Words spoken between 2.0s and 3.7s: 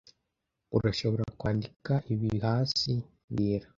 ibi hasi mbwira